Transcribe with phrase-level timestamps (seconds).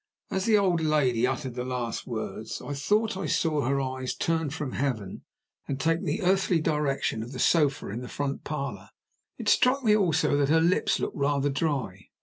[0.31, 4.49] As the old lady uttered the last words, I thought I saw her eyes turn
[4.49, 5.21] from heaven,
[5.67, 8.89] and take the earthly direction of the sofa in the front parlor.
[9.37, 12.09] It struck me also that her lips looked rather dry.